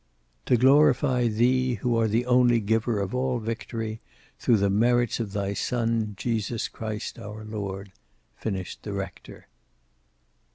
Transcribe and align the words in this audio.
"To 0.47 0.57
glorify 0.57 1.27
Thee, 1.27 1.75
who 1.75 1.95
are 1.95 2.07
the 2.07 2.25
only 2.25 2.59
giver 2.59 2.99
of 2.99 3.13
all 3.13 3.37
victory, 3.37 4.01
through 4.39 4.57
the 4.57 4.67
merits 4.71 5.19
of 5.19 5.31
thy 5.31 5.53
Son, 5.53 6.15
Jesus 6.17 6.67
Christ 6.67 7.19
our 7.19 7.45
Lord," 7.45 7.91
finished 8.35 8.81
the 8.81 8.93
rector. 8.93 9.47